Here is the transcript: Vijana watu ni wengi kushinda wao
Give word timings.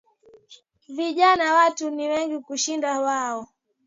Vijana 0.87 1.53
watu 1.53 1.89
ni 1.89 2.07
wengi 2.09 2.39
kushinda 2.39 2.99
wao 3.01 3.47